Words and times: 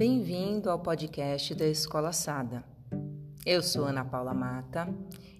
Bem-vindo 0.00 0.70
ao 0.70 0.78
podcast 0.78 1.54
da 1.54 1.66
Escola 1.66 2.10
Sada. 2.10 2.64
Eu 3.44 3.62
sou 3.62 3.84
Ana 3.84 4.02
Paula 4.02 4.32
Mata 4.32 4.88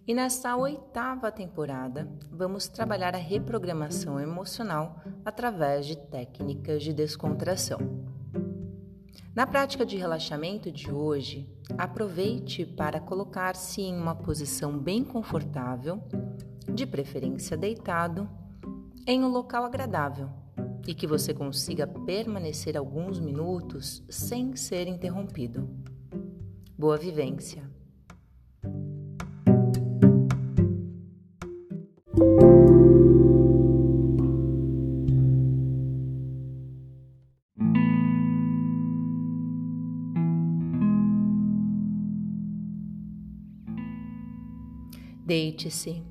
e 0.06 0.13
nesta 0.13 0.54
oitava 0.54 1.33
temporada 1.33 2.06
vamos 2.31 2.69
trabalhar 2.69 3.15
a 3.15 3.19
reprogramação 3.19 4.21
emocional 4.21 5.01
através 5.24 5.87
de 5.87 5.96
técnicas 5.96 6.83
de 6.83 6.92
descontração. 6.92 7.78
Na 9.35 9.46
prática 9.46 9.87
de 9.87 9.96
relaxamento 9.96 10.71
de 10.71 10.92
hoje, 10.92 11.49
aproveite 11.79 12.67
para 12.67 13.01
colocar-se 13.01 13.81
em 13.81 13.97
uma 13.97 14.15
posição 14.15 14.79
bem 14.79 15.03
confortável, 15.03 16.02
de 16.70 16.84
preferência 16.84 17.56
deitado, 17.56 18.29
em 19.06 19.24
um 19.24 19.29
local 19.29 19.65
agradável 19.65 20.29
e 20.90 20.94
que 20.94 21.06
você 21.06 21.32
consiga 21.32 21.86
permanecer 21.86 22.76
alguns 22.76 23.20
minutos 23.20 24.02
sem 24.08 24.56
ser 24.56 24.88
interrompido. 24.88 25.70
Boa 26.76 26.96
vivência! 26.96 27.62
Deite-se 45.24 46.09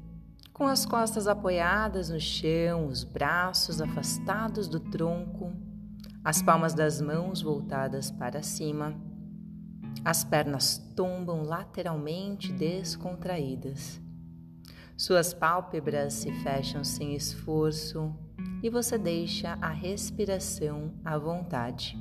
com 0.59 0.68
as 0.68 0.86
costas 0.86 1.26
apoiadas 1.26 2.09
no 2.09 2.20
chão, 2.20 2.88
os 2.88 3.05
braços 3.05 3.80
afastados 3.80 4.67
do 4.67 4.77
tronco, 4.77 5.54
as 6.22 6.41
palmas 6.41 6.73
das 6.73 7.00
mãos 7.00 7.42
voltadas 7.42 8.11
para 8.11 8.44
cima, 8.44 8.94
as 10.03 10.25
pernas 10.25 10.78
tombam 10.98 11.44
lateralmente 11.44 12.52
descontraídas. 12.52 14.02
Suas 14.98 15.33
pálpebras 15.33 16.11
se 16.16 16.31
fecham 16.44 16.83
sem 16.83 17.16
esforço 17.16 18.14
e 18.61 18.70
você 18.70 18.98
deixa 18.98 19.58
a 19.61 19.70
respiração 19.70 20.94
à 21.05 21.17
vontade. 21.17 21.98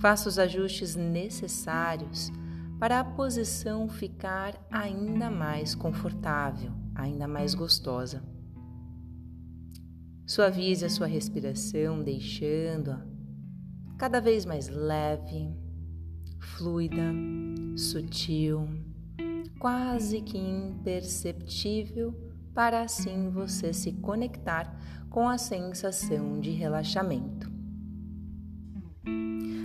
Faça 0.00 0.28
os 0.28 0.38
ajustes 0.38 0.96
necessários 0.96 2.30
para 2.78 3.00
a 3.00 3.04
posição 3.04 3.88
ficar 3.88 4.54
ainda 4.70 5.30
mais 5.30 5.74
confortável 5.74 6.81
ainda 6.94 7.26
mais 7.26 7.54
gostosa. 7.54 8.22
Suavize 10.26 10.84
a 10.84 10.90
sua 10.90 11.06
respiração, 11.06 12.02
deixando-a 12.02 13.04
cada 13.98 14.20
vez 14.20 14.44
mais 14.44 14.68
leve, 14.68 15.54
fluida, 16.40 17.12
sutil, 17.76 18.68
quase 19.58 20.20
que 20.20 20.38
imperceptível, 20.38 22.12
para 22.52 22.82
assim 22.82 23.30
você 23.30 23.72
se 23.72 23.92
conectar 23.92 24.76
com 25.08 25.28
a 25.28 25.38
sensação 25.38 26.40
de 26.40 26.50
relaxamento. 26.50 27.50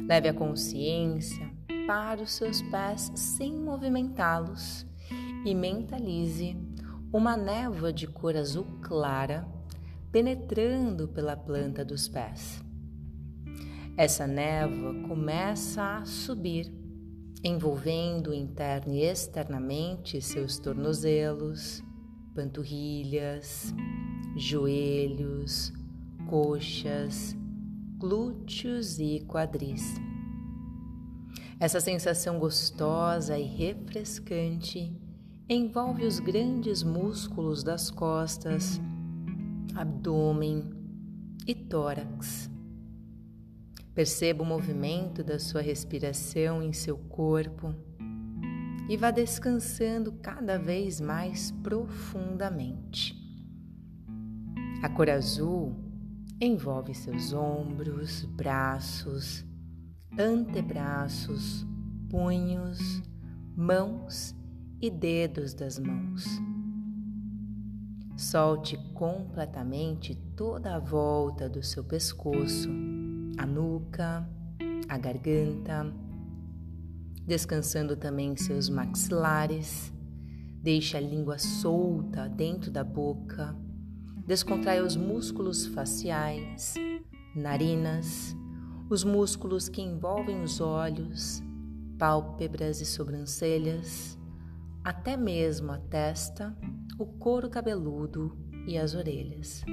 Leve 0.08 0.30
a 0.30 0.34
consciência 0.34 1.50
para 1.88 2.22
os 2.22 2.34
seus 2.34 2.62
pés 2.62 3.12
sem 3.16 3.54
movimentá-los 3.54 4.86
e 5.46 5.56
mentalize 5.56 6.56
uma 7.12 7.38
névoa 7.38 7.94
de 7.94 8.06
cor 8.08 8.36
azul 8.36 8.66
clara 8.82 9.48
penetrando 10.12 11.08
pela 11.08 11.36
planta 11.36 11.86
dos 11.86 12.08
pés. 12.08 12.64
Essa 13.96 14.28
névoa 14.28 14.94
começa 15.08 15.98
a 15.98 16.06
subir, 16.06 16.72
envolvendo 17.44 18.34
interna 18.34 18.94
e 18.94 19.04
externamente 19.04 20.22
seus 20.22 20.60
tornozelos, 20.60 21.84
panturrilhas, 22.36 23.74
joelhos, 24.36 25.74
coxas, 26.30 27.36
glúteos 27.98 29.00
e 29.00 29.26
quadris. 29.28 29.96
Essa 31.60 31.80
sensação 31.80 32.38
gostosa 32.38 33.40
e 33.40 33.44
refrescante 33.44 34.96
envolve 35.50 36.06
os 36.06 36.20
grandes 36.20 36.84
músculos 36.84 37.64
das 37.64 37.90
costas, 37.90 38.82
abdômen 39.74 40.70
e 41.48 41.56
tórax. 41.56 42.50
Perceba 43.94 44.44
o 44.44 44.46
movimento 44.46 45.24
da 45.24 45.40
sua 45.40 45.62
respiração 45.62 46.62
em 46.62 46.74
seu 46.74 46.98
corpo 46.98 47.74
e 48.90 48.98
vá 48.98 49.10
descansando 49.10 50.12
cada 50.22 50.60
vez 50.60 51.00
mais 51.00 51.52
profundamente. 51.64 53.16
A 54.84 54.90
cor 54.90 55.10
azul 55.10 55.78
envolve 56.42 56.94
seus 56.94 57.32
ombros, 57.32 58.26
braços, 58.26 59.46
antebraços, 60.20 61.66
punhos, 62.10 63.02
mãos 63.56 64.37
e 64.82 64.90
dedos 64.90 65.54
das 65.54 65.80
mãos. 65.80 66.26
Solte 68.16 68.78
completamente 68.94 70.16
toda 70.36 70.76
a 70.76 70.80
volta 70.80 71.50
do 71.50 71.64
seu 71.64 71.84
pescoço, 71.84 72.70
a 73.38 73.46
nuca, 73.46 74.28
a 74.88 74.98
garganta, 74.98 75.94
descansando 77.26 77.96
também 77.96 78.36
seus 78.36 78.70
maxilares. 78.70 79.94
Deixe 80.62 80.98
a 80.98 81.00
língua 81.00 81.38
solta 81.38 82.28
dentro 82.28 82.72
da 82.72 82.84
boca. 82.84 83.56
Descontrai 84.26 84.82
os 84.82 84.96
músculos 84.96 85.66
faciais, 85.68 86.74
narinas, 87.36 88.36
os 88.90 89.04
músculos 89.04 89.70
que 89.70 89.82
envolvem 89.82 90.42
os 90.42 90.60
olhos, 90.60 91.42
pálpebras 91.98 92.82
e 92.82 92.86
sobrancelhas 92.86 94.17
até 94.84 95.18
mesmo 95.18 95.72
a 95.72 95.78
testa, 95.78 96.56
o 96.98 97.06
couro 97.06 97.50
cabeludo 97.50 98.38
e 98.68 98.78
as 98.78 98.96
orelhas. 98.96 99.64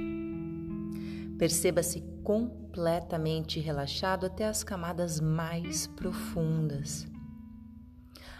Perceba-se 1.37 2.01
completamente 2.23 3.59
relaxado 3.59 4.25
até 4.25 4.47
as 4.47 4.63
camadas 4.63 5.19
mais 5.19 5.87
profundas. 5.87 7.07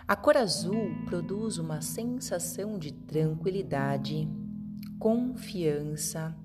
A 0.07 0.15
cor 0.15 0.37
azul 0.37 0.93
produz 1.05 1.57
uma 1.57 1.81
sensação 1.81 2.77
de 2.77 2.93
tranquilidade, 2.93 4.27
confiança 4.99 6.35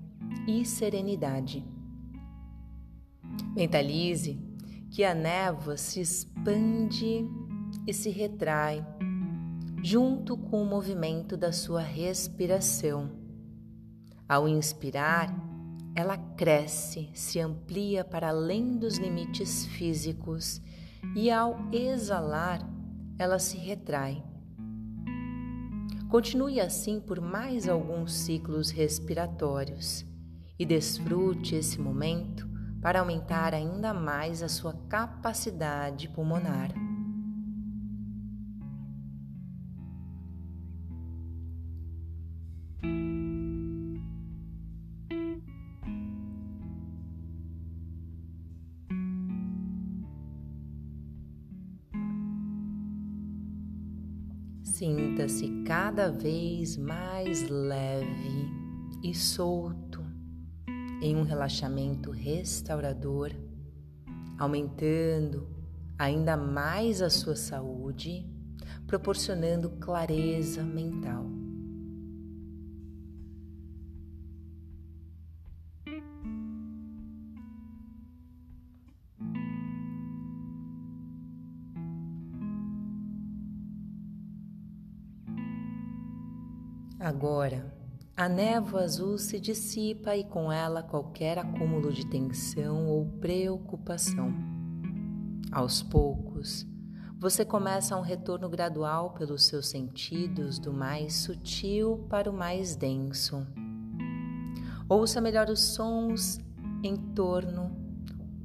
e 0.47 0.65
serenidade. 0.65 1.65
Mentalize 3.55 4.39
que 4.89 5.03
a 5.03 5.13
névoa 5.13 5.77
se 5.77 6.01
expande 6.01 7.25
e 7.87 7.93
se 7.93 8.09
retrai 8.09 8.85
junto 9.83 10.37
com 10.37 10.61
o 10.61 10.65
movimento 10.65 11.35
da 11.35 11.51
sua 11.51 11.81
respiração. 11.81 13.09
Ao 14.29 14.47
inspirar, 14.47 15.33
ela 15.95 16.17
cresce, 16.17 17.09
se 17.13 17.39
amplia 17.39 18.03
para 18.03 18.29
além 18.29 18.77
dos 18.77 18.97
limites 18.97 19.65
físicos 19.65 20.61
e 21.15 21.29
ao 21.31 21.57
exalar, 21.71 22.61
ela 23.17 23.39
se 23.39 23.57
retrai. 23.57 24.23
Continue 26.09 26.59
assim 26.59 26.99
por 26.99 27.19
mais 27.19 27.67
alguns 27.67 28.13
ciclos 28.13 28.69
respiratórios 28.69 30.05
e 30.59 30.65
desfrute 30.65 31.55
esse 31.55 31.79
momento 31.79 32.47
para 32.81 32.99
aumentar 32.99 33.53
ainda 33.53 33.93
mais 33.93 34.43
a 34.43 34.49
sua 34.49 34.73
capacidade 34.87 36.09
pulmonar. 36.09 36.90
Sinta-se 54.81 55.47
cada 55.63 56.11
vez 56.11 56.75
mais 56.75 57.47
leve 57.47 58.49
e 59.03 59.13
solto 59.13 60.03
em 61.03 61.15
um 61.15 61.21
relaxamento 61.21 62.09
restaurador, 62.09 63.29
aumentando 64.39 65.47
ainda 65.99 66.35
mais 66.35 66.99
a 66.99 67.11
sua 67.11 67.35
saúde, 67.35 68.27
proporcionando 68.87 69.69
clareza 69.69 70.63
mental. 70.63 71.40
Agora, 87.01 87.65
a 88.15 88.29
névoa 88.29 88.83
azul 88.83 89.17
se 89.17 89.39
dissipa 89.39 90.15
e 90.15 90.23
com 90.23 90.51
ela 90.51 90.83
qualquer 90.83 91.39
acúmulo 91.39 91.91
de 91.91 92.05
tensão 92.05 92.85
ou 92.85 93.07
preocupação. 93.19 94.31
Aos 95.51 95.81
poucos, 95.81 96.63
você 97.17 97.43
começa 97.43 97.97
um 97.97 98.01
retorno 98.01 98.47
gradual 98.47 99.15
pelos 99.15 99.45
seus 99.45 99.67
sentidos 99.67 100.59
do 100.59 100.71
mais 100.71 101.15
sutil 101.15 102.05
para 102.07 102.29
o 102.29 102.33
mais 102.33 102.75
denso. 102.75 103.47
Ouça 104.87 105.19
melhor 105.19 105.49
os 105.49 105.73
sons 105.73 106.39
em 106.83 106.95
torno, 106.95 107.75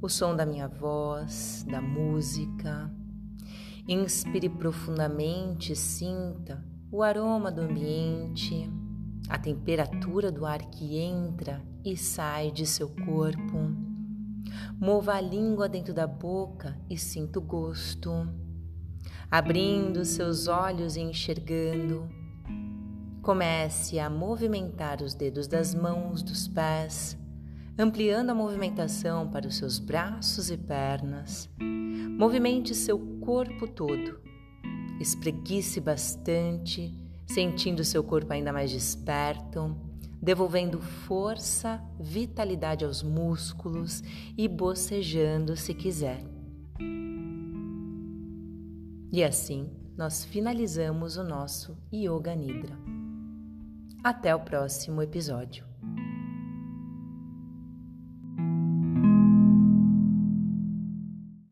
o 0.01 0.09
som 0.09 0.35
da 0.35 0.47
minha 0.47 0.67
voz, 0.67 1.63
da 1.69 1.79
música. 1.79 2.91
Inspire 3.87 4.49
profundamente 4.49 5.75
sinta 5.75 6.65
o 6.89 7.03
aroma 7.03 7.51
do 7.51 7.61
ambiente, 7.61 8.69
a 9.27 9.37
temperatura 9.37 10.31
do 10.31 10.45
ar 10.45 10.59
que 10.69 10.97
entra 10.97 11.61
e 11.83 11.97
sai 11.97 12.49
de 12.49 12.65
seu 12.65 12.89
corpo. 12.89 13.75
Mova 14.79 15.15
a 15.15 15.21
língua 15.21 15.67
dentro 15.67 15.93
da 15.93 16.07
boca 16.07 16.79
e 16.89 16.97
sinta 16.97 17.39
o 17.39 17.41
gosto. 17.41 18.11
Abrindo 19.29 20.05
seus 20.05 20.47
olhos 20.47 20.95
e 20.95 21.01
enxergando, 21.01 22.07
comece 23.21 23.99
a 23.99 24.09
movimentar 24.09 25.01
os 25.01 25.13
dedos 25.13 25.47
das 25.47 25.75
mãos, 25.75 26.21
dos 26.21 26.47
pés, 26.47 27.17
ampliando 27.77 28.29
a 28.29 28.35
movimentação 28.35 29.29
para 29.29 29.45
os 29.45 29.57
seus 29.57 29.77
braços 29.77 30.49
e 30.49 30.55
pernas. 30.55 31.49
Movimente 32.17 32.73
seu 32.73 32.97
corpo 33.19 33.67
todo 33.67 34.26
Espreguice 34.99 35.79
bastante, 35.79 36.93
sentindo 37.25 37.83
seu 37.83 38.03
corpo 38.03 38.33
ainda 38.33 38.51
mais 38.53 38.71
desperto, 38.71 39.75
devolvendo 40.21 40.79
força, 40.79 41.81
vitalidade 41.99 42.83
aos 42.83 43.03
músculos 43.03 44.01
e 44.37 44.47
bocejando 44.47 45.55
se 45.55 45.73
quiser. 45.73 46.23
E 49.11 49.23
assim 49.23 49.69
nós 49.97 50.23
finalizamos 50.25 51.17
o 51.17 51.23
nosso 51.23 51.77
Yoga 51.93 52.35
Nidra. 52.35 52.77
Até 54.03 54.35
o 54.35 54.39
próximo 54.39 55.01
episódio. 55.01 55.66